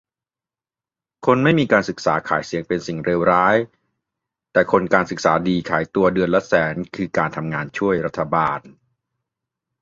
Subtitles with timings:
[1.25, 3.55] "คนไม่มีการศึกษาขายเสียงเป็นสิ่งเลวร้าย
[4.53, 8.59] แต่คนการศึกษาดีขายตัวเดือนละเป็นแสนคือการทำงานช่วยรัฐบาล"